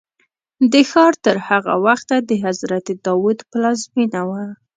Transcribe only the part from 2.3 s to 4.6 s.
حضرت داود پلازمینه وه.